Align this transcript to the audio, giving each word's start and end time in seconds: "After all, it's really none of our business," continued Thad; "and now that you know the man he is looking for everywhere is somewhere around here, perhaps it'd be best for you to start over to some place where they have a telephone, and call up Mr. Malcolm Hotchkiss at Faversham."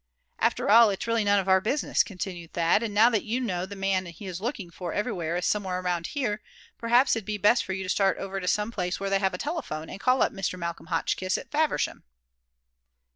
"After 0.39 0.67
all, 0.67 0.89
it's 0.89 1.05
really 1.05 1.23
none 1.23 1.37
of 1.37 1.47
our 1.47 1.61
business," 1.61 2.01
continued 2.01 2.53
Thad; 2.53 2.81
"and 2.81 2.91
now 2.91 3.11
that 3.11 3.23
you 3.23 3.39
know 3.39 3.67
the 3.67 3.75
man 3.75 4.07
he 4.07 4.25
is 4.25 4.41
looking 4.41 4.71
for 4.71 4.93
everywhere 4.93 5.35
is 5.37 5.45
somewhere 5.45 5.79
around 5.79 6.07
here, 6.17 6.41
perhaps 6.79 7.15
it'd 7.15 7.23
be 7.23 7.37
best 7.37 7.63
for 7.63 7.73
you 7.73 7.83
to 7.83 7.87
start 7.87 8.17
over 8.17 8.39
to 8.39 8.47
some 8.47 8.71
place 8.71 8.99
where 8.99 9.11
they 9.11 9.19
have 9.19 9.35
a 9.35 9.37
telephone, 9.37 9.91
and 9.91 9.99
call 9.99 10.23
up 10.23 10.33
Mr. 10.33 10.57
Malcolm 10.57 10.87
Hotchkiss 10.87 11.37
at 11.37 11.51
Faversham." 11.51 12.03